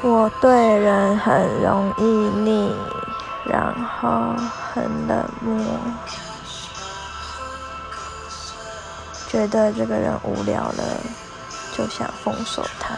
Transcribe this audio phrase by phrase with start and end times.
[0.00, 2.72] 我对人很容易腻
[3.44, 4.32] 然后
[4.72, 5.80] 很冷漠。
[9.26, 11.00] 觉得这个人无聊了
[11.72, 12.96] 就想封锁他。